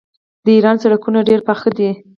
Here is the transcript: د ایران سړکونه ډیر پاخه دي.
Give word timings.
د 0.45 0.47
ایران 0.57 0.77
سړکونه 0.83 1.19
ډیر 1.29 1.39
پاخه 1.47 1.69
دي. 1.77 1.89